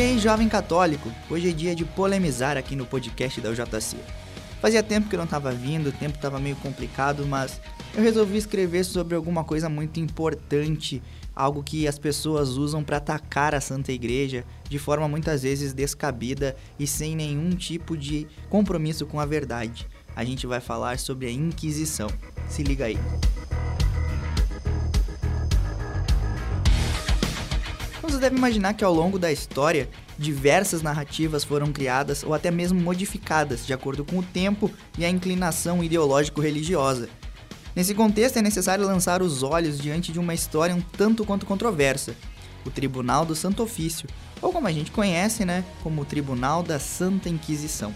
[0.00, 3.98] E aí, jovem católico, hoje é dia de polemizar aqui no podcast da UJC.
[4.58, 7.60] Fazia tempo que eu não estava vindo, o tempo estava meio complicado, mas
[7.94, 11.02] eu resolvi escrever sobre alguma coisa muito importante,
[11.36, 16.56] algo que as pessoas usam para atacar a Santa Igreja de forma muitas vezes descabida
[16.78, 19.86] e sem nenhum tipo de compromisso com a verdade.
[20.16, 22.08] A gente vai falar sobre a Inquisição.
[22.48, 22.96] Se liga aí.
[28.10, 29.88] Você deve imaginar que ao longo da história,
[30.18, 35.08] diversas narrativas foram criadas ou até mesmo modificadas de acordo com o tempo e a
[35.08, 37.08] inclinação ideológico-religiosa.
[37.74, 42.16] Nesse contexto, é necessário lançar os olhos diante de uma história um tanto quanto controversa,
[42.66, 44.08] o Tribunal do Santo Ofício,
[44.42, 47.94] ou como a gente conhece, né, como o Tribunal da Santa Inquisição.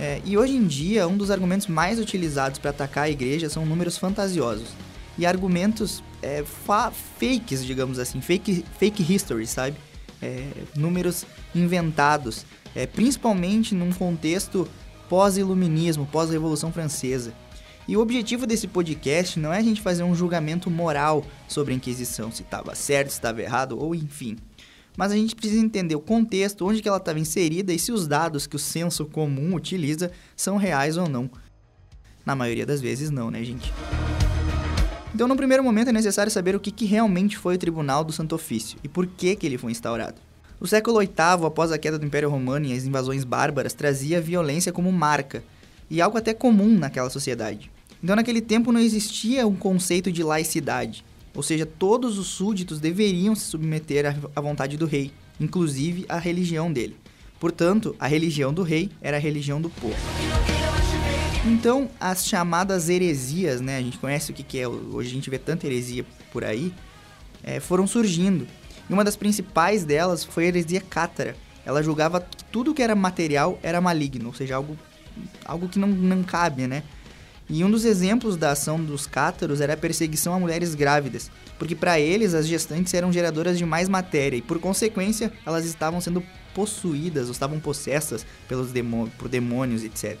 [0.00, 3.66] É, e hoje em dia, um dos argumentos mais utilizados para atacar a igreja são
[3.66, 4.70] números fantasiosos
[5.18, 9.76] e argumentos é, fakes, digamos assim, fake, fake history, sabe?
[10.20, 11.24] É, números
[11.54, 14.68] inventados, é, principalmente num contexto
[15.08, 17.32] pós-iluminismo, pós-revolução francesa.
[17.86, 21.76] E o objetivo desse podcast não é a gente fazer um julgamento moral sobre a
[21.76, 24.36] Inquisição, se estava certo, se estava errado, ou enfim.
[24.96, 28.08] Mas a gente precisa entender o contexto, onde que ela estava inserida e se os
[28.08, 31.30] dados que o senso comum utiliza são reais ou não.
[32.24, 33.72] Na maioria das vezes não, né, gente?
[35.14, 38.12] Então, no primeiro momento, é necessário saber o que, que realmente foi o Tribunal do
[38.12, 40.16] Santo Ofício e por que, que ele foi instaurado.
[40.58, 44.20] O século VIII, após a queda do Império Romano e as invasões bárbaras, trazia a
[44.20, 45.44] violência como marca
[45.90, 47.70] e algo até comum naquela sociedade.
[48.02, 51.04] Então, naquele tempo, não existia um conceito de laicidade,
[51.34, 56.72] ou seja, todos os súditos deveriam se submeter à vontade do rei, inclusive à religião
[56.72, 56.96] dele.
[57.38, 60.55] Portanto, a religião do rei era a religião do povo.
[61.48, 63.78] Então, as chamadas heresias, né?
[63.78, 66.74] A gente conhece o que, que é, hoje a gente vê tanta heresia por aí,
[67.40, 68.48] é, foram surgindo.
[68.90, 71.36] E uma das principais delas foi a heresia cátara.
[71.64, 74.76] Ela julgava que tudo que era material era maligno, ou seja, algo,
[75.44, 76.82] algo que não, não cabe, né?
[77.48, 81.76] E um dos exemplos da ação dos cátaros era a perseguição a mulheres grávidas, porque
[81.76, 86.24] para eles as gestantes eram geradoras de mais matéria e, por consequência, elas estavam sendo
[86.52, 90.18] possuídas ou estavam possessas pelos demônios, por demônios, etc.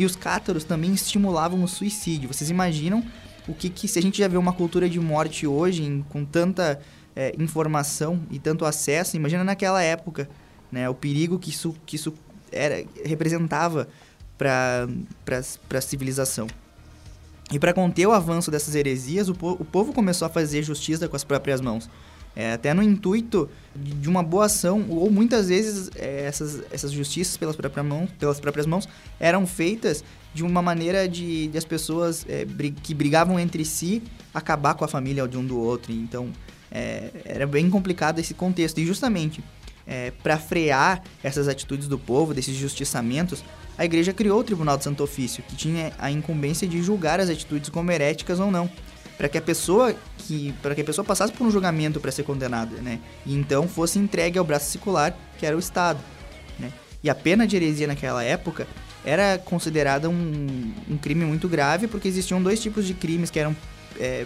[0.00, 2.32] E os cátaros também estimulavam o suicídio.
[2.32, 3.04] Vocês imaginam
[3.46, 6.24] o que, que se a gente já vê uma cultura de morte hoje em, com
[6.24, 6.80] tanta
[7.14, 10.26] é, informação e tanto acesso, imagina naquela época,
[10.72, 12.14] né, o perigo que isso, que isso
[12.50, 13.88] era, representava
[14.38, 14.88] para
[15.70, 16.46] a civilização.
[17.52, 21.10] E para conter o avanço dessas heresias, o, po o povo começou a fazer justiça
[21.10, 21.90] com as próprias mãos.
[22.34, 27.36] É, até no intuito de uma boa ação, ou muitas vezes é, essas, essas justiças
[27.36, 32.24] pelas próprias, mãos, pelas próprias mãos eram feitas de uma maneira de, de as pessoas
[32.28, 32.46] é,
[32.82, 34.02] que brigavam entre si
[34.32, 35.92] acabar com a família de um do outro.
[35.92, 36.30] Então
[36.70, 38.78] é, era bem complicado esse contexto.
[38.78, 39.42] E justamente
[39.86, 43.42] é, para frear essas atitudes do povo, desses justiçamentos,
[43.76, 47.28] a igreja criou o Tribunal do Santo Ofício, que tinha a incumbência de julgar as
[47.28, 48.70] atitudes como heréticas ou não
[49.20, 52.22] para que a pessoa que para que a pessoa passasse por um julgamento para ser
[52.22, 52.98] condenada, né?
[53.26, 56.00] E então fosse entregue ao braço secular, que era o Estado,
[56.58, 56.72] né?
[57.04, 58.66] E a pena de heresia naquela época
[59.04, 63.54] era considerada um, um crime muito grave, porque existiam dois tipos de crimes que eram
[63.98, 64.24] é,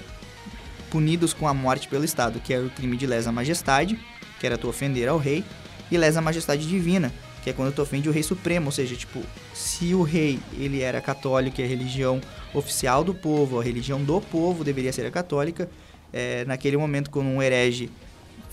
[0.90, 3.98] punidos com a morte pelo Estado, que era o crime de lesa majestade,
[4.38, 5.44] que era tu ofender ao rei,
[5.90, 7.12] e lesa majestade divina,
[7.44, 9.22] que é quando tu ofende o rei supremo, ou seja, tipo,
[9.52, 12.18] se o rei ele era católico e a religião
[12.54, 15.68] oficial do povo, a religião do povo deveria ser a católica,
[16.10, 17.90] é, naquele momento quando um herege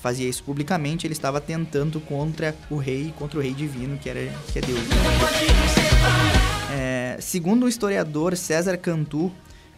[0.02, 4.20] fazia isso publicamente, ele estava tentando contra o rei, contra o rei divino, que, era,
[4.52, 4.82] que é Deus.
[6.74, 9.32] É, segundo o historiador César Cantu,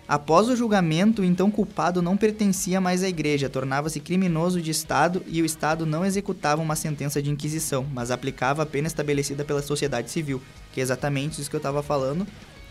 [0.08, 5.24] Após o julgamento, o então culpado não pertencia mais à igreja, tornava-se criminoso de Estado
[5.28, 9.62] e o Estado não executava uma sentença de inquisição, mas aplicava a pena estabelecida pela
[9.62, 10.42] sociedade civil,
[10.74, 12.28] que é exatamente isso que eu estava falando,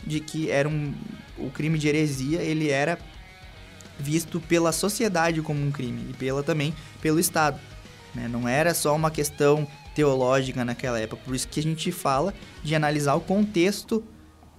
[0.07, 0.93] de que era um,
[1.39, 2.99] o crime de heresia, ele era
[3.99, 7.59] visto pela sociedade como um crime e pela também pelo Estado.
[8.15, 8.29] Né?
[8.29, 12.75] Não era só uma questão teológica naquela época, por isso que a gente fala de
[12.75, 14.05] analisar o contexto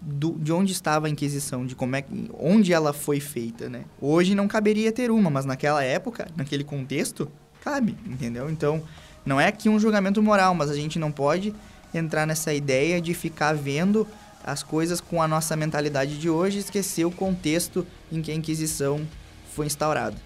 [0.05, 2.03] do, de onde estava a Inquisição, de como é,
[2.37, 3.85] onde ela foi feita, né?
[4.01, 7.31] Hoje não caberia ter uma, mas naquela época, naquele contexto,
[7.63, 8.49] cabe, entendeu?
[8.49, 8.83] Então,
[9.25, 11.55] não é aqui um julgamento moral, mas a gente não pode
[11.93, 14.05] entrar nessa ideia de ficar vendo
[14.43, 18.35] as coisas com a nossa mentalidade de hoje e esquecer o contexto em que a
[18.35, 19.07] Inquisição
[19.55, 20.17] foi instaurada.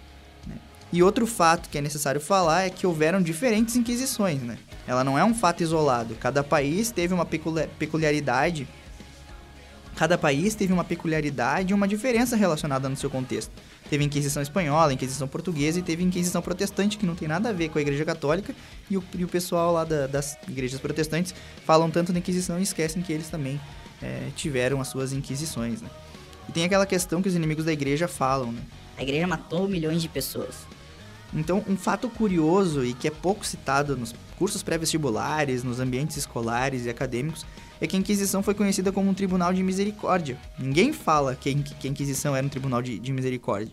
[0.48, 0.56] Né?
[0.92, 4.58] E outro fato que é necessário falar é que houveram diferentes inquisições, né?
[4.88, 6.16] Ela não é um fato isolado.
[6.16, 8.68] Cada país teve uma peculiaridade
[9.98, 13.52] Cada país teve uma peculiaridade e uma diferença relacionada no seu contexto.
[13.90, 17.70] Teve Inquisição Espanhola, Inquisição Portuguesa e teve Inquisição Protestante, que não tem nada a ver
[17.70, 18.54] com a Igreja Católica,
[18.92, 21.34] e o, e o pessoal lá da, das igrejas protestantes
[21.66, 23.60] falam tanto da Inquisição e esquecem que eles também
[24.00, 25.82] é, tiveram as suas Inquisições.
[25.82, 25.90] Né?
[26.48, 28.62] E tem aquela questão que os inimigos da igreja falam, né?
[29.00, 30.58] A igreja matou milhões de pessoas.
[31.38, 36.86] Então, um fato curioso e que é pouco citado nos cursos pré-vestibulares, nos ambientes escolares
[36.86, 37.46] e acadêmicos,
[37.80, 40.36] é que a Inquisição foi conhecida como um tribunal de misericórdia.
[40.58, 43.72] Ninguém fala que a Inquisição era um tribunal de, de misericórdia.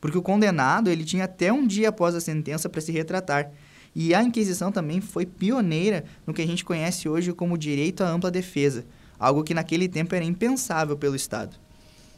[0.00, 3.50] Porque o condenado ele tinha até um dia após a sentença para se retratar.
[3.94, 8.08] E a Inquisição também foi pioneira no que a gente conhece hoje como direito à
[8.08, 8.86] ampla defesa,
[9.18, 11.56] algo que naquele tempo era impensável pelo Estado.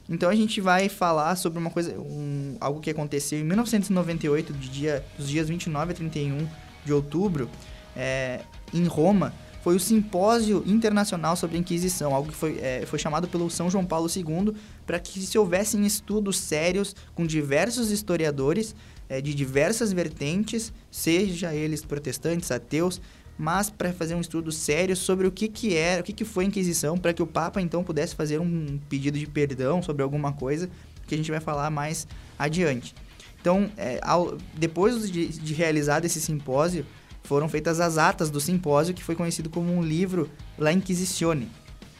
[0.08, 4.68] Então a gente vai falar sobre uma coisa, um, algo que aconteceu em 1998, de
[4.68, 6.46] dia, dos dias 29 a 31
[6.84, 7.48] de outubro,
[7.96, 8.40] é,
[8.72, 13.26] em Roma, foi o Simpósio Internacional sobre a Inquisição, algo que foi, é, foi chamado
[13.26, 14.54] pelo São João Paulo II
[14.84, 18.76] para que se houvessem estudos sérios com diversos historiadores
[19.08, 23.00] é, de diversas vertentes, seja eles protestantes, ateus,
[23.36, 26.44] mas para fazer um estudo sério sobre o que, que era, o que, que foi
[26.44, 30.32] a Inquisição, para que o Papa então pudesse fazer um pedido de perdão sobre alguma
[30.32, 30.70] coisa
[31.06, 32.06] que a gente vai falar mais
[32.38, 32.94] adiante.
[33.40, 36.86] Então, é, ao, depois de, de realizado esse simpósio,
[37.24, 41.50] foram feitas as atas do simpósio, que foi conhecido como um livro La Inquisitione.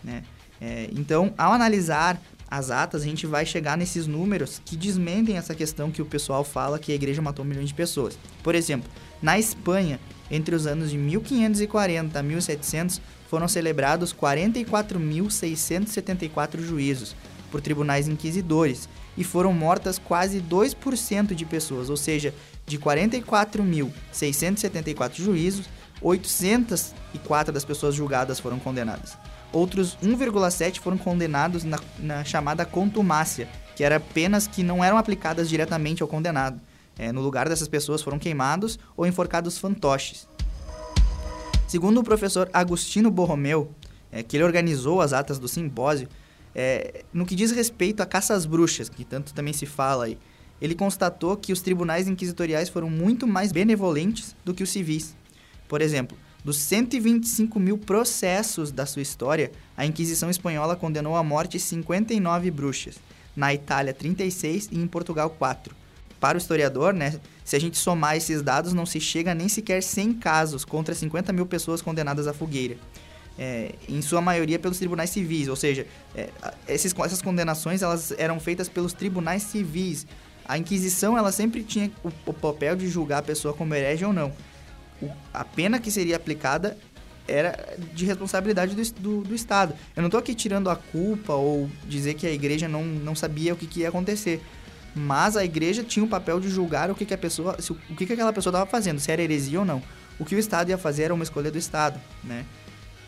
[0.02, 0.22] Né?
[0.60, 2.20] É, então, ao analisar
[2.50, 6.44] as atas, a gente vai chegar nesses números que desmentem essa questão que o pessoal
[6.44, 8.19] fala que a igreja matou milhões de pessoas.
[8.42, 8.88] Por exemplo,
[9.20, 9.98] na Espanha,
[10.30, 17.16] entre os anos de 1540 a 1700, foram celebrados 44.674 juízos
[17.50, 22.32] por tribunais inquisidores e foram mortas quase 2% de pessoas, ou seja,
[22.66, 25.68] de 44.674 juízos,
[26.00, 29.16] 804 das pessoas julgadas foram condenadas.
[29.52, 35.48] Outros 1,7 foram condenados na, na, chamada contumácia, que eram penas que não eram aplicadas
[35.48, 36.60] diretamente ao condenado.
[36.99, 40.29] É, no lugar dessas pessoas foram queimados ou enforcados fantoches.
[41.67, 43.73] Segundo o professor Agostino Borromeu,
[44.12, 46.08] é, que ele organizou as atas do simpósio,
[46.55, 50.17] é, no que diz respeito à caça às bruxas, que tanto também se fala aí,
[50.61, 55.17] ele constatou que os tribunais inquisitoriais foram muito mais benevolentes do que os civis.
[55.69, 61.58] Por exemplo, dos 125 mil processos da sua história, a Inquisição Espanhola condenou à morte
[61.58, 62.96] 59 bruxas,
[63.35, 65.75] na Itália 36 e em Portugal 4.
[66.24, 69.82] Para o historiador, né, se a gente somar esses dados, não se chega nem sequer
[69.82, 72.78] 100 casos contra 50 mil pessoas condenadas à fogueira.
[73.38, 75.86] É, em sua maioria pelos tribunais civis, ou seja,
[76.16, 76.30] é,
[76.66, 80.06] esses, essas condenações elas eram feitas pelos tribunais civis,
[80.46, 84.12] a Inquisição ela sempre tinha o, o papel de julgar a pessoa como herege ou
[84.14, 84.32] não.
[85.02, 86.74] O, a pena que seria aplicada
[87.28, 89.74] era de responsabilidade do, do, do Estado.
[89.94, 93.52] Eu não estou aqui tirando a culpa ou dizer que a igreja não, não sabia
[93.52, 94.40] o que, que ia acontecer.
[94.94, 97.76] Mas a igreja tinha o papel de julgar o que, que a pessoa, se, o
[97.96, 99.82] que, que aquela pessoa estava fazendo, se era heresia ou não.
[100.19, 102.44] O que o Estado ia fazer era uma escolha do Estado, né?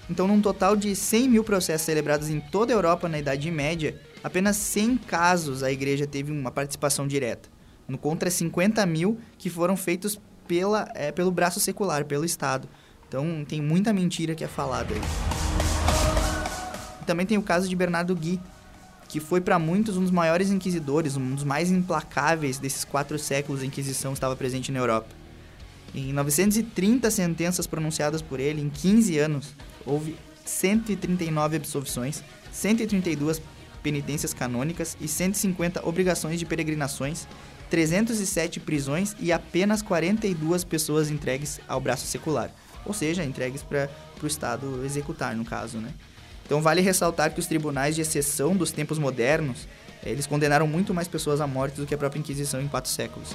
[0.09, 4.01] Então, num total de 100 mil processos celebrados em toda a Europa na Idade Média,
[4.23, 7.49] apenas 100 casos a igreja teve uma participação direta,
[7.89, 12.69] no contra 50 mil que foram feitos pela, é, pelo braço secular, pelo Estado.
[13.09, 15.01] Então, tem muita mentira que é falada aí.
[17.05, 18.41] Também tem o caso de Bernardo Gui,
[19.17, 23.63] que foi para muitos um dos maiores inquisidores, um dos mais implacáveis desses quatro séculos
[23.63, 25.09] em que a Inquisição estava presente na Europa.
[25.95, 29.55] Em 930 sentenças pronunciadas por ele, em 15 anos,
[29.87, 33.41] houve 139 absolvições, 132
[33.83, 37.27] penitências canônicas e 150 obrigações de peregrinações,
[37.71, 42.51] 307 prisões e apenas 42 pessoas entregues ao braço secular,
[42.85, 43.89] ou seja, entregues para
[44.23, 45.89] o Estado executar, no caso, né?
[46.47, 49.69] Então vale ressaltar que os tribunais de exceção dos tempos modernos,
[50.03, 53.35] eles condenaram muito mais pessoas à morte do que a própria Inquisição em quatro séculos.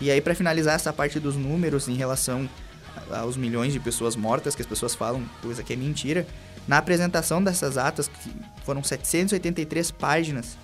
[0.00, 2.48] E aí, para finalizar essa parte dos números em relação
[3.10, 6.26] aos milhões de pessoas mortas, que as pessoas falam, coisa que é mentira,
[6.68, 8.30] na apresentação dessas atas, que
[8.64, 10.58] foram 783 páginas,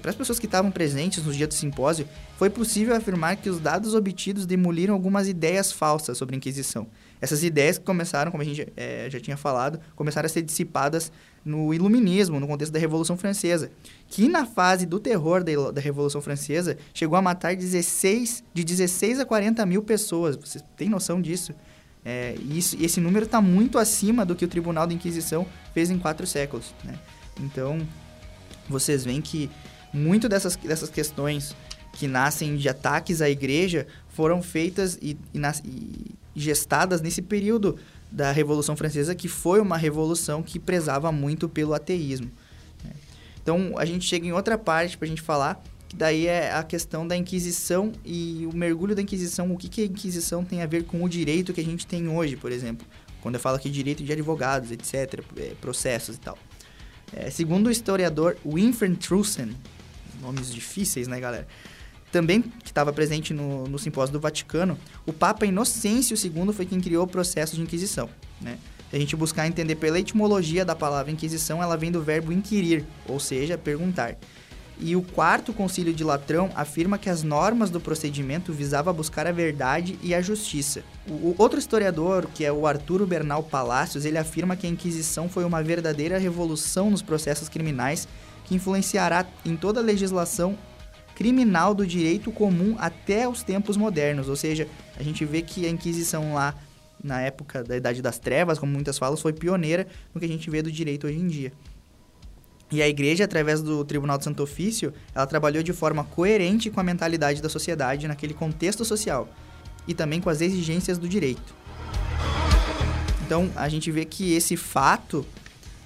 [0.00, 3.60] para as pessoas que estavam presentes no dia do simpósio, foi possível afirmar que os
[3.60, 6.86] dados obtidos demoliram algumas ideias falsas sobre a Inquisição.
[7.20, 11.12] Essas ideias que começaram, como a gente é, já tinha falado, começaram a ser dissipadas
[11.44, 13.70] no Iluminismo, no contexto da Revolução Francesa,
[14.08, 19.20] que na fase do terror da, da Revolução Francesa chegou a matar 16, de 16
[19.20, 20.36] a 40 mil pessoas.
[20.36, 21.54] Você tem noção disso?
[22.04, 25.98] É, isso, esse número está muito acima do que o Tribunal da Inquisição fez em
[25.98, 26.74] quatro séculos.
[26.82, 26.98] Né?
[27.38, 27.86] Então,
[28.68, 29.50] vocês veem que
[29.92, 31.54] muito dessas, dessas questões
[31.92, 37.76] que nascem de ataques à igreja foram feitas e, e, nas, e gestadas nesse período
[38.10, 42.30] da Revolução Francesa, que foi uma revolução que prezava muito pelo ateísmo.
[42.84, 42.92] Né?
[43.42, 46.62] Então, a gente chega em outra parte para a gente falar, que daí é a
[46.62, 50.66] questão da Inquisição e o mergulho da Inquisição, o que, que a Inquisição tem a
[50.66, 52.86] ver com o direito que a gente tem hoje, por exemplo.
[53.20, 56.38] Quando eu falo aqui direito de advogados, etc., é, processos e tal.
[57.12, 59.50] É, segundo o historiador Winfried Trussen,
[60.20, 61.46] nomes difíceis, né, galera?
[62.12, 64.76] Também, que estava presente no, no simpósio do Vaticano,
[65.06, 68.08] o Papa Inocêncio II foi quem criou o processo de Inquisição,
[68.40, 68.58] né?
[68.90, 72.84] Se a gente buscar entender pela etimologia da palavra Inquisição, ela vem do verbo inquirir,
[73.06, 74.16] ou seja, perguntar.
[74.80, 79.32] E o quarto concílio de Latrão afirma que as normas do procedimento visavam buscar a
[79.32, 80.82] verdade e a justiça.
[81.06, 85.28] O, o outro historiador, que é o Arturo Bernal Palacios, ele afirma que a Inquisição
[85.28, 88.08] foi uma verdadeira revolução nos processos criminais
[88.46, 90.58] que influenciará em toda a legislação
[91.20, 94.26] criminal do direito comum até os tempos modernos.
[94.26, 96.54] Ou seja, a gente vê que a Inquisição lá
[97.04, 100.48] na época da Idade das Trevas, como muitas falam, foi pioneira no que a gente
[100.48, 101.52] vê do direito hoje em dia.
[102.70, 106.80] E a igreja, através do Tribunal do Santo Ofício, ela trabalhou de forma coerente com
[106.80, 109.28] a mentalidade da sociedade naquele contexto social
[109.86, 111.54] e também com as exigências do direito.
[113.26, 115.26] Então, a gente vê que esse fato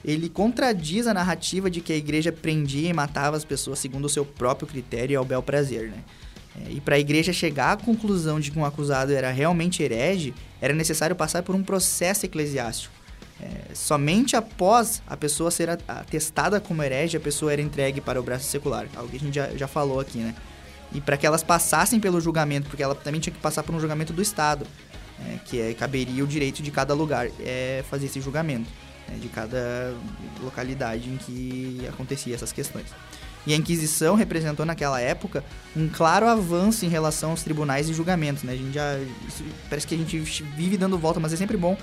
[0.04, 4.08] ele contradiz a narrativa de que a igreja prendia e matava as pessoas segundo o
[4.08, 6.04] seu próprio critério e ao bel prazer, né?
[6.66, 10.34] É, e para a igreja chegar à conclusão de que um acusado era realmente herege,
[10.60, 12.94] era necessário passar por um processo eclesiástico.
[13.40, 18.22] É, somente após a pessoa ser atestada como herege, a pessoa era entregue para o
[18.22, 18.86] braço secular.
[18.94, 20.34] Algo que a gente já, já falou aqui, né?
[20.92, 23.80] E para que elas passassem pelo julgamento, porque ela também tinha que passar por um
[23.80, 24.64] julgamento do Estado,
[25.18, 28.70] é, que é, caberia o direito de cada lugar é, fazer esse julgamento
[29.08, 29.94] né, de cada
[30.42, 32.86] localidade em que acontecia essas questões.
[33.46, 35.44] E a Inquisição representou naquela época
[35.76, 38.42] um claro avanço em relação aos tribunais e julgamentos.
[38.42, 38.54] Né?
[38.54, 38.98] A gente já,
[39.68, 41.76] parece que a gente vive dando volta, mas é sempre bom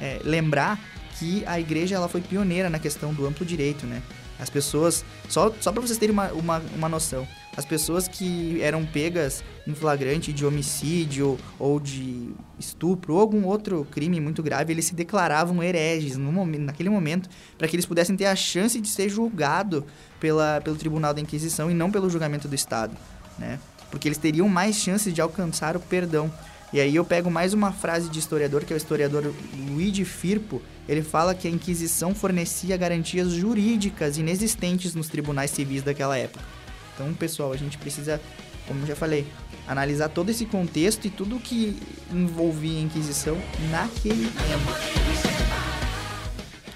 [0.00, 0.78] é, lembrar
[1.18, 4.00] que a igreja ela foi pioneira na questão do amplo direito, né?
[4.38, 7.26] As pessoas, só, só para vocês terem uma, uma, uma noção,
[7.56, 13.84] as pessoas que eram pegas em flagrante de homicídio ou de estupro ou algum outro
[13.90, 17.28] crime muito grave, eles se declaravam hereges no momento, naquele momento
[17.58, 19.84] para que eles pudessem ter a chance de ser julgado
[20.20, 22.96] pela, pelo Tribunal da Inquisição e não pelo julgamento do Estado,
[23.36, 23.58] né?
[23.90, 26.32] Porque eles teriam mais chances de alcançar o perdão.
[26.70, 29.32] E aí eu pego mais uma frase de historiador, que é o historiador
[29.70, 30.60] Luigi Firpo.
[30.86, 36.44] Ele fala que a Inquisição fornecia garantias jurídicas inexistentes nos tribunais civis daquela época.
[36.94, 38.20] Então, pessoal, a gente precisa,
[38.66, 39.26] como já falei,
[39.66, 41.74] analisar todo esse contexto e tudo que
[42.12, 43.38] envolvia a Inquisição
[43.70, 45.18] naquele tempo.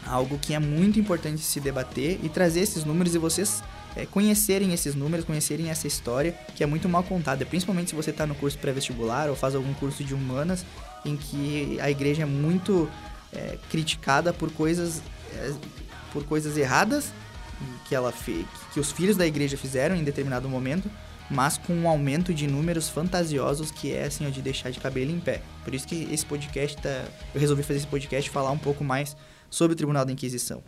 [0.06, 3.62] Algo que é muito importante se debater e trazer esses números e vocês
[3.96, 8.10] é, conhecerem esses números, conhecerem essa história, que é muito mal contada, principalmente se você
[8.10, 10.64] está no curso pré-vestibular ou faz algum curso de humanas,
[11.04, 12.88] em que a igreja é muito
[13.32, 15.02] é, criticada por coisas,
[15.34, 15.52] é,
[16.12, 17.12] por coisas erradas
[17.88, 20.90] que ela fez, que os filhos da igreja fizeram em determinado momento,
[21.30, 25.20] mas com um aumento de números fantasiosos que é assim, de deixar de cabelo em
[25.20, 25.42] pé.
[25.64, 29.16] Por isso que esse podcast tá, eu resolvi fazer esse podcast falar um pouco mais
[29.48, 30.62] sobre o Tribunal da Inquisição.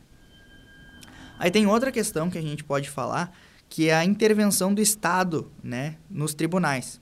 [1.38, 3.36] Aí tem outra questão que a gente pode falar,
[3.68, 7.00] que é a intervenção do Estado, né, nos tribunais.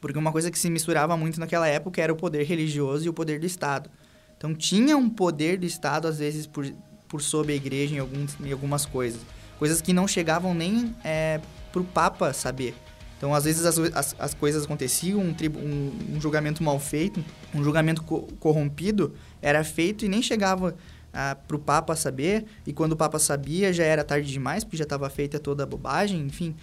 [0.00, 3.12] Porque uma coisa que se misturava muito naquela época era o poder religioso e o
[3.12, 3.90] poder do Estado.
[4.36, 6.64] Então tinha um poder do Estado às vezes por
[7.10, 9.20] por sobre a igreja em, alguns, em algumas coisas.
[9.58, 11.40] Coisas que não chegavam nem é,
[11.72, 12.74] para o Papa saber.
[13.18, 17.22] Então, às vezes, as, as, as coisas aconteciam, um, tribu, um, um, julgamento mal feito,
[17.54, 20.74] um julgamento co corrompido, era feito e nem chegava
[21.12, 24.76] ah, para o Papa saber, e quando o Papa sabia já era tarde demais, porque
[24.76, 26.54] já estava feita toda a bobagem, enfim.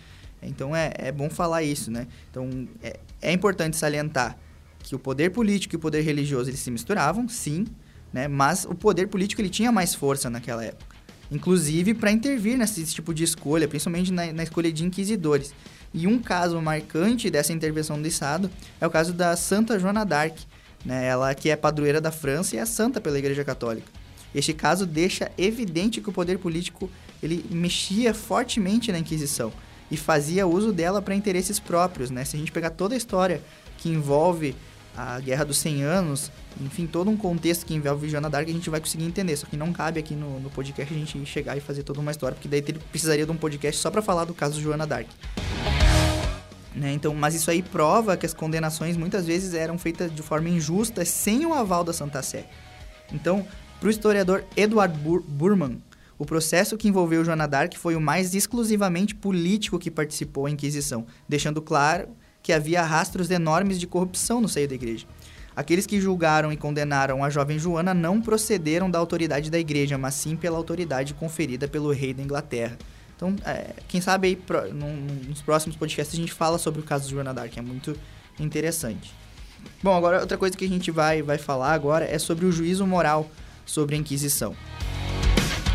[0.42, 2.08] Então, é, é bom falar isso, né?
[2.30, 4.38] Então, é, é importante salientar
[4.80, 7.66] que o poder político e o poder religioso eles se misturavam, sim,
[8.14, 8.28] né?
[8.28, 10.96] Mas o poder político ele tinha mais força naquela época,
[11.30, 15.54] inclusive para intervir nesse tipo de escolha, principalmente na, na escolha de inquisidores.
[15.94, 18.50] E um caso marcante dessa intervenção do Estado
[18.80, 20.38] é o caso da Santa Joana d'Arc,
[20.86, 21.06] né?
[21.06, 23.92] ela que é padroeira da França e é santa pela Igreja Católica.
[24.38, 26.88] Este caso deixa evidente que o poder político
[27.24, 29.52] ele mexia fortemente na Inquisição
[29.90, 32.12] e fazia uso dela para interesses próprios.
[32.12, 32.24] Né?
[32.24, 33.42] Se a gente pegar toda a história
[33.80, 34.56] que envolve
[34.96, 38.70] a Guerra dos 100 Anos, enfim, todo um contexto que envolve Joana Dark a gente
[38.70, 39.36] vai conseguir entender.
[39.36, 42.12] Só que não cabe aqui no, no podcast a gente chegar e fazer toda uma
[42.12, 45.08] história, porque daí precisaria de um podcast só para falar do caso Joana Dark.
[46.76, 46.94] Né?
[46.94, 51.04] Então, mas isso aí prova que as condenações muitas vezes eram feitas de forma injusta,
[51.06, 52.46] sem o aval da Santa Sé.
[53.12, 53.48] Então,
[53.80, 55.82] para o historiador Edward Bur Burman,
[56.18, 61.06] o processo que envolveu Joana Dark foi o mais exclusivamente político que participou da Inquisição,
[61.30, 62.08] deixando claro
[62.42, 65.06] que havia rastros enormes de corrupção no seio da igreja.
[65.56, 70.16] Aqueles que julgaram e condenaram a jovem Joana não procederam da autoridade da igreja, mas
[70.16, 72.78] sim pela autoridade conferida pelo rei da Inglaterra.
[73.16, 74.96] Então, é, quem sabe aí pro, num,
[75.28, 77.96] nos próximos podcasts a gente fala sobre o caso de Joana d'Arc, é muito
[78.40, 79.14] interessante.
[79.84, 82.86] Bom, agora outra coisa que a gente vai, vai falar agora é sobre o juízo
[82.86, 83.30] moral
[83.68, 84.56] sobre a Inquisição.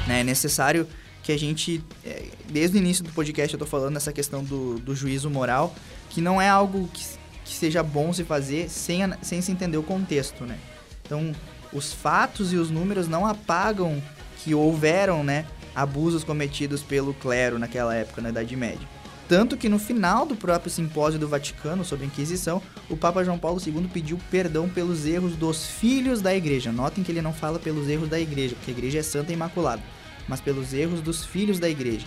[0.09, 0.89] Né, é necessário
[1.23, 4.81] que a gente, é, desde o início do podcast eu estou falando essa questão do,
[4.81, 5.73] do juízo moral,
[6.11, 7.05] que não é algo que,
[7.45, 10.59] que seja bom se fazer sem, sem se entender o contexto, né?
[11.05, 11.33] Então,
[11.73, 14.03] os fatos e os números não apagam
[14.43, 18.87] que houveram, né, abusos cometidos pelo clero naquela época, na Idade Média.
[19.33, 22.61] Tanto que no final do próprio simpósio do Vaticano sobre a Inquisição,
[22.91, 26.71] o Papa João Paulo II pediu perdão pelos erros dos filhos da igreja.
[26.71, 29.35] Notem que ele não fala pelos erros da igreja, porque a igreja é santa e
[29.35, 29.83] imaculada,
[30.29, 32.07] mas pelos erros dos filhos da igreja.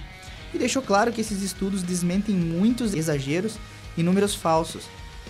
[0.54, 3.58] E deixou claro que esses estudos desmentem muitos exageros
[3.98, 4.84] e números falsos,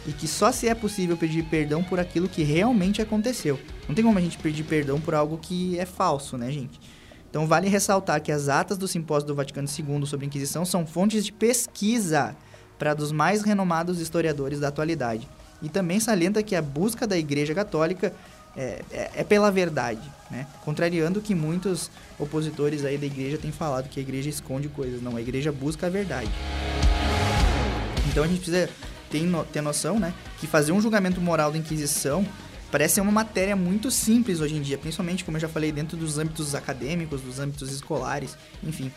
[0.05, 3.57] e que só se é possível pedir perdão por aquilo que realmente aconteceu.
[3.87, 6.77] Não tem como a gente pedir perdão por algo que é falso, né, gente?
[7.35, 10.87] Então, vale ressaltar que as atas do Simpósio do Vaticano II sobre a Inquisição são
[10.87, 12.33] fontes de pesquisa
[12.79, 15.27] para dos mais renomados historiadores da atualidade.
[15.61, 18.13] E também salienta que a busca da Igreja Católica
[18.55, 19.99] é, é, é, pela verdade,
[20.31, 20.47] né?
[20.63, 25.01] contrariando o que muitos opositores aí da Igreja têm falado, que a Igreja esconde coisas.
[25.01, 26.31] Não, a Igreja busca a verdade.
[28.07, 28.69] Então a gente precisa
[29.11, 32.25] ter, no, ter noção né, que fazer um julgamento moral da Inquisição
[32.71, 36.17] parece uma matéria muito simples hoje em dia, principalmente, como eu já falei, dentro dos
[36.17, 38.91] âmbitos acadêmicos, dos âmbitos escolares, enfim.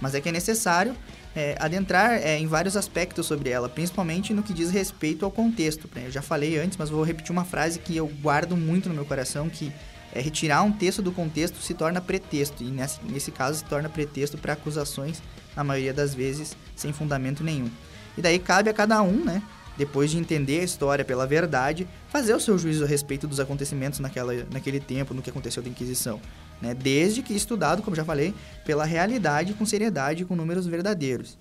[0.00, 0.96] Mas é que é necessário
[1.34, 5.88] é, adentrar é, em vários aspectos sobre ela, principalmente no que diz respeito ao contexto.
[5.94, 6.06] Né?
[6.06, 9.04] Eu já falei antes, mas vou repetir uma frase que eu guardo muito no meu
[9.04, 9.72] coração, que
[10.12, 13.88] é retirar um texto do contexto se torna pretexto, e nesse, nesse caso se torna
[13.88, 15.22] pretexto para acusações,
[15.54, 17.70] na maioria das vezes, sem fundamento nenhum.
[18.16, 19.42] E daí cabe a cada um, né,
[19.80, 23.98] depois de entender a história pela verdade, fazer o seu juízo a respeito dos acontecimentos
[23.98, 26.20] naquela, naquele tempo, no que aconteceu da Inquisição.
[26.60, 26.74] Né?
[26.74, 28.34] Desde que estudado, como já falei,
[28.66, 31.38] pela realidade, com seriedade, com números verdadeiros.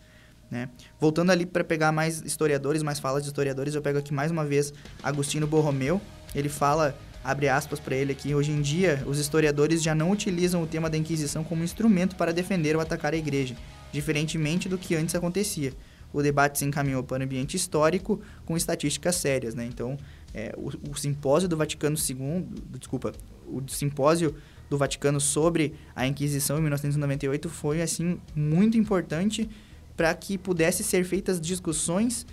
[0.50, 0.70] Né?
[0.98, 4.46] Voltando ali para pegar mais historiadores, mais falas de historiadores, eu pego aqui mais uma
[4.46, 6.00] vez Agostinho Borromeu.
[6.34, 10.64] Ele fala, abre aspas para ele aqui, hoje em dia os historiadores já não utilizam
[10.64, 13.54] o tema da Inquisição como instrumento para defender ou atacar a igreja,
[13.92, 15.74] diferentemente do que antes acontecia
[16.12, 19.66] o debate se encaminhou para o ambiente histórico com estatísticas sérias, né?
[19.66, 19.98] Então,
[20.34, 22.46] é, o, o, simpósio do Vaticano II,
[22.78, 23.14] desculpa,
[23.48, 24.36] o simpósio
[24.70, 29.50] do Vaticano sobre a Inquisição em 1998 foi assim muito importante
[29.98, 32.26] para que pudesse ser feitas discussões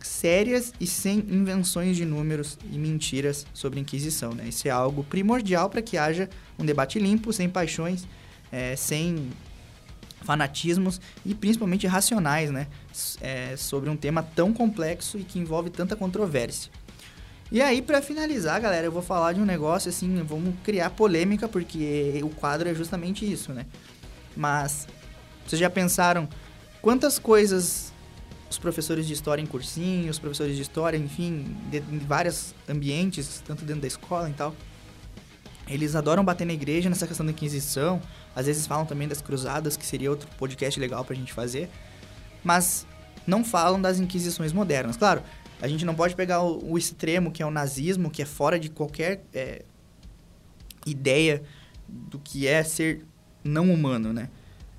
[0.00, 4.48] sérias e sem invenções de números e mentiras sobre a Inquisição, né?
[4.48, 8.06] Isso é algo primordial para que haja um debate limpo, sem paixões,
[8.52, 9.30] é, sem
[10.22, 12.66] fanatismos e principalmente racionais, né?
[13.20, 16.70] É, sobre um tema tão complexo e que envolve tanta controvérsia.
[17.50, 21.48] E aí, para finalizar, galera, eu vou falar de um negócio assim, vamos criar polêmica,
[21.48, 23.64] porque o quadro é justamente isso, né?
[24.36, 24.86] Mas,
[25.46, 26.28] vocês já pensaram
[26.82, 27.92] quantas coisas
[28.50, 33.42] os professores de história em cursinho, os professores de história, enfim, de, em vários ambientes,
[33.46, 34.54] tanto dentro da escola e tal,
[35.68, 38.00] eles adoram bater na igreja nessa questão da Inquisição,
[38.34, 41.68] às vezes falam também das cruzadas, que seria outro podcast legal pra gente fazer.
[42.42, 42.86] Mas
[43.26, 44.96] não falam das inquisições modernas.
[44.96, 45.22] Claro,
[45.60, 48.58] a gente não pode pegar o, o extremo, que é o nazismo, que é fora
[48.58, 49.64] de qualquer é,
[50.86, 51.42] ideia
[51.86, 53.04] do que é ser
[53.44, 54.28] não humano, né?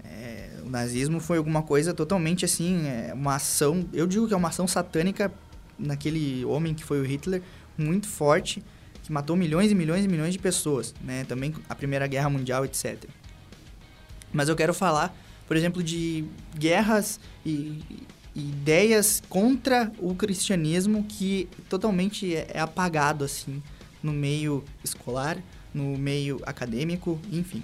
[0.04, 4.38] É, o nazismo foi alguma coisa totalmente assim, é, uma ação, eu digo que é
[4.38, 5.32] uma ação satânica
[5.78, 7.42] naquele homem que foi o Hitler,
[7.78, 8.64] muito forte,
[9.10, 11.26] que matou milhões e milhões e milhões de pessoas, né?
[11.28, 13.06] Também a Primeira Guerra Mundial, etc.
[14.32, 15.18] Mas eu quero falar,
[15.48, 17.82] por exemplo, de guerras e,
[18.36, 23.62] ideias contra o cristianismo que totalmente é, é apagado assim
[24.02, 25.40] no meio escolar,
[25.74, 27.64] no meio acadêmico, enfim.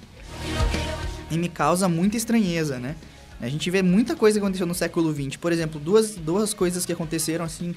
[1.30, 2.96] E me causa muita estranheza, né?
[3.40, 5.36] A gente vê muita coisa que aconteceu no século XX.
[5.36, 7.76] Por exemplo, duas, duas coisas que aconteceram assim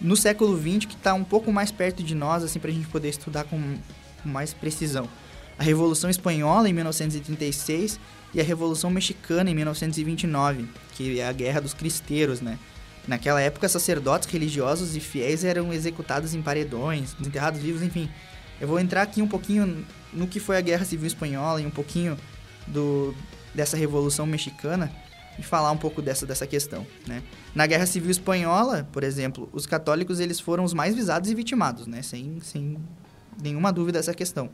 [0.00, 2.86] no século XX que está um pouco mais perto de nós, assim, para a gente
[2.86, 3.76] poder estudar com
[4.24, 5.08] mais precisão.
[5.58, 7.98] A Revolução Espanhola em 1936
[8.32, 12.58] e a Revolução Mexicana em 1929, que é a Guerra dos Cristeiros, né?
[13.08, 18.08] Naquela época, sacerdotes religiosos e fiéis eram executados em paredões, enterrados vivos, enfim.
[18.60, 21.70] Eu vou entrar aqui um pouquinho no que foi a Guerra Civil Espanhola e um
[21.70, 22.16] pouquinho
[22.66, 23.14] do,
[23.54, 24.92] dessa Revolução Mexicana
[25.38, 27.22] e falar um pouco dessa, dessa questão, né?
[27.54, 31.86] Na Guerra Civil Espanhola, por exemplo, os católicos eles foram os mais visados e vitimados,
[31.86, 32.02] né?
[32.02, 32.76] Sem, sem
[33.40, 34.50] nenhuma dúvida essa questão.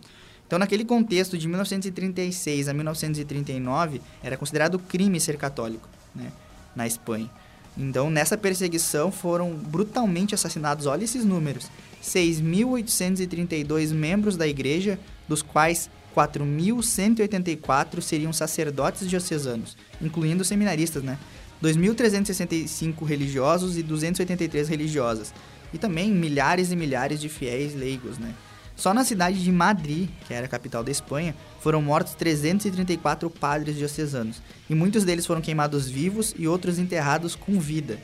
[0.47, 6.31] Então, naquele contexto de 1936 a 1939, era considerado crime ser católico, né,
[6.77, 7.31] na Espanha.
[7.77, 11.68] Então, nessa perseguição foram brutalmente assassinados, olha esses números,
[12.03, 21.18] 6.832 membros da igreja, dos quais 4.184 seriam sacerdotes diocesanos, incluindo seminaristas, né?
[21.62, 25.35] 2.365 religiosos e 283 religiosas,
[25.72, 28.35] e também milhares e milhares de fiéis leigos, né?
[28.77, 33.77] Só na cidade de Madrid, que era a capital da Espanha, foram mortos 334 padres
[33.77, 37.98] diocesanos, e muitos deles foram queimados vivos e outros enterrados com vida.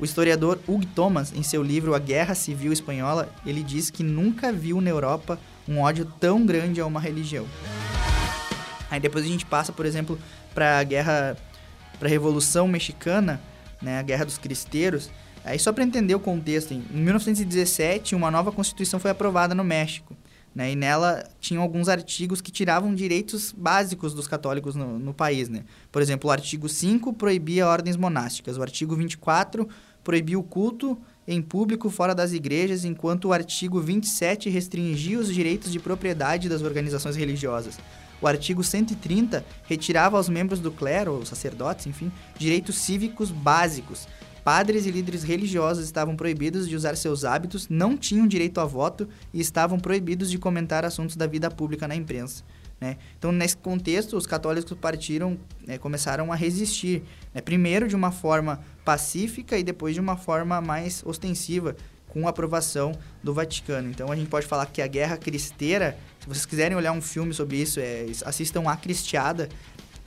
[0.00, 4.52] O historiador Hugo Thomas, em seu livro A Guerra Civil Espanhola, ele diz que nunca
[4.52, 5.38] viu na Europa
[5.68, 7.46] um ódio tão grande a uma religião.
[8.90, 10.18] Aí depois a gente passa, por exemplo,
[10.54, 11.36] para a guerra,
[11.98, 13.40] para a Revolução Mexicana,
[13.82, 15.10] né, a Guerra dos Cristeiros,
[15.48, 20.14] Aí só para entender o contexto, em 1917 uma nova constituição foi aprovada no México.
[20.58, 25.48] Né, e nela tinham alguns artigos que tiravam direitos básicos dos católicos no, no, país.
[25.48, 25.62] Né?
[25.92, 29.68] Por exemplo, o artigo 5 proibia ordens monásticas, o artigo 24
[30.02, 35.70] proibia o culto em público fora das igrejas, enquanto o artigo 27 restringia os direitos
[35.70, 37.78] de propriedade das organizações religiosas.
[38.20, 44.08] O artigo 130 retirava aos membros do clero, ou sacerdotes, enfim, direitos cívicos básicos,
[44.48, 49.06] Padres e líderes religiosos estavam proibidos de usar seus hábitos, não tinham direito a voto
[49.30, 52.42] e estavam proibidos de comentar assuntos da vida pública na imprensa.
[52.80, 52.96] Né?
[53.18, 57.02] Então, nesse contexto, os católicos partiram, né, começaram a resistir,
[57.34, 57.42] né?
[57.42, 61.76] primeiro de uma forma pacífica e depois de uma forma mais ostensiva,
[62.08, 63.90] com aprovação do Vaticano.
[63.90, 67.34] Então, a gente pode falar que a Guerra Cristeira, se vocês quiserem olhar um filme
[67.34, 69.46] sobre isso, é, assistam A Cristiada,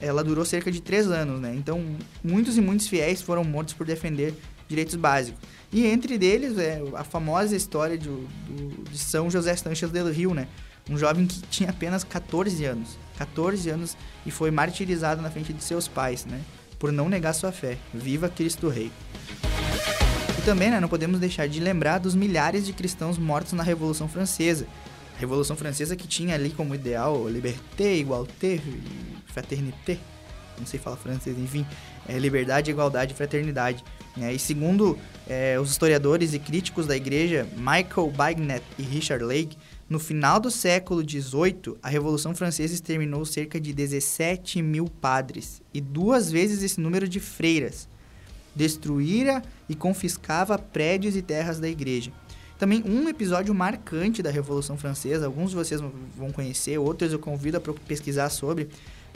[0.02, 1.54] ela durou cerca de três anos, né?
[1.56, 4.34] Então, muitos e muitos fiéis foram mortos por defender
[4.68, 5.40] direitos básicos.
[5.72, 10.34] E entre eles, é a famosa história de, do, de São José Sanches del Rio,
[10.34, 10.48] né?
[10.90, 12.98] Um jovem que tinha apenas 14 anos.
[13.18, 16.42] 14 anos e foi martirizado na frente de seus pais, né?
[16.80, 17.78] Por não negar sua fé.
[17.94, 18.92] Viva Cristo Rei!
[20.38, 24.08] E também, né, não podemos deixar de lembrar dos milhares de cristãos mortos na Revolução
[24.08, 24.66] Francesa.
[25.22, 28.60] Revolução Francesa que tinha ali como ideal liberté, igualité,
[29.28, 30.00] fraternité,
[30.58, 31.66] não sei falar francês, enfim,
[32.08, 33.84] é liberdade, igualdade e fraternidade.
[34.18, 34.34] Né?
[34.34, 39.58] E segundo é, os historiadores e críticos da igreja, Michael Bagnet e Richard Lake,
[39.88, 45.80] no final do século XVIII, a Revolução Francesa exterminou cerca de 17 mil padres e
[45.80, 47.88] duas vezes esse número de freiras.
[48.56, 52.12] Destruíra e confiscava prédios e terras da igreja.
[52.62, 55.82] Também um episódio marcante da Revolução Francesa, alguns de vocês
[56.16, 58.70] vão conhecer, outros eu convido a pesquisar sobre,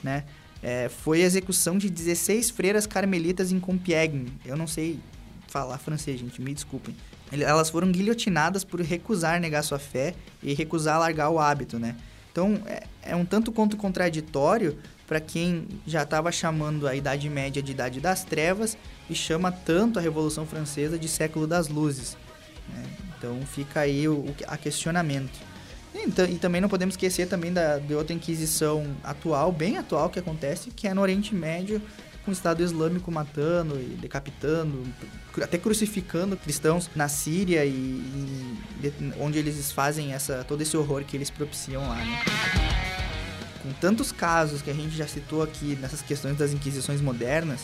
[0.03, 0.23] né?
[0.63, 4.33] É, foi a execução de 16 freiras carmelitas em Compiègne.
[4.43, 4.99] Eu não sei
[5.47, 6.95] falar francês, gente, me desculpem.
[7.31, 11.95] Elas foram guilhotinadas por recusar negar sua fé e recusar largar o hábito, né?
[12.31, 17.61] Então, é, é um tanto quanto contraditório para quem já estava chamando a Idade Média
[17.61, 18.75] de Idade das Trevas
[19.07, 22.17] e chama tanto a Revolução Francesa de Século das Luzes.
[22.69, 22.83] Né?
[23.17, 25.39] Então, fica aí o, o a questionamento.
[25.93, 30.19] Então, e também não podemos esquecer também da, de outra inquisição atual, bem atual que
[30.19, 31.81] acontece, que é no Oriente Médio,
[32.25, 34.83] com o Estado Islâmico matando e decapitando,
[35.41, 41.15] até crucificando cristãos na Síria e, e onde eles fazem essa todo esse horror que
[41.15, 41.95] eles propiciam lá.
[41.95, 42.23] Né?
[43.61, 47.61] Com tantos casos que a gente já citou aqui nessas questões das inquisições modernas,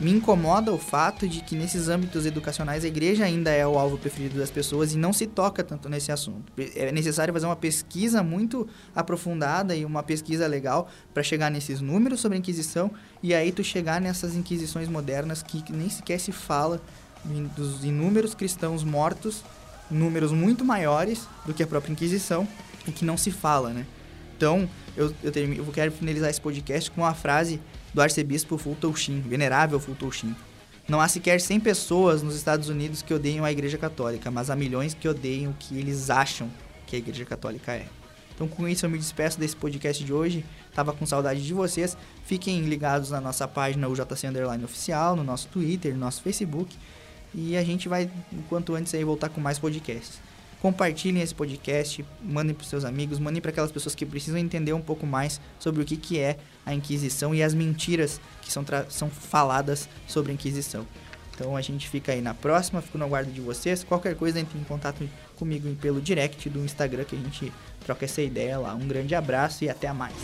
[0.00, 3.98] me incomoda o fato de que nesses âmbitos educacionais a igreja ainda é o alvo
[3.98, 6.50] preferido das pessoas e não se toca tanto nesse assunto.
[6.74, 12.20] É necessário fazer uma pesquisa muito aprofundada e uma pesquisa legal para chegar nesses números
[12.20, 12.90] sobre a Inquisição
[13.22, 16.80] e aí tu chegar nessas inquisições modernas que nem sequer se fala
[17.54, 19.44] dos inúmeros cristãos mortos,
[19.90, 22.48] números muito maiores do que a própria Inquisição
[22.86, 23.86] e que não se fala, né?
[24.34, 27.60] Então, eu, eu, termino, eu quero finalizar esse podcast com uma frase
[27.92, 30.36] do arcebispo Fulton Sheen, venerável Fulton Sheen.
[30.88, 34.56] Não há sequer 100 pessoas nos Estados Unidos que odeiam a Igreja Católica, mas há
[34.56, 36.50] milhões que odeiam o que eles acham
[36.86, 37.86] que a Igreja Católica é.
[38.34, 40.44] Então, com isso, eu me despeço desse podcast de hoje.
[40.74, 41.96] Tava com saudade de vocês.
[42.24, 46.74] Fiquem ligados na nossa página UJC Underline Oficial, no nosso Twitter, no nosso Facebook.
[47.34, 50.18] E a gente vai, o quanto antes, aí, voltar com mais podcasts.
[50.60, 54.80] Compartilhem esse podcast, mandem para seus amigos, mandem para aquelas pessoas que precisam entender um
[54.80, 59.08] pouco mais sobre o que, que é a Inquisição e as mentiras que são, são
[59.08, 60.86] faladas sobre a Inquisição.
[61.34, 63.82] Então a gente fica aí na próxima, fico no aguardo de vocês.
[63.82, 67.50] Qualquer coisa, entre em contato comigo pelo direct do Instagram que a gente
[67.82, 68.74] troca essa ideia lá.
[68.74, 70.14] Um grande abraço e até mais.